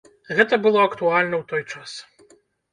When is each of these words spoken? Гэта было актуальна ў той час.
Гэта 0.39 0.57
было 0.63 0.79
актуальна 0.87 1.35
ў 1.41 1.45
той 1.51 1.63
час. 1.77 1.91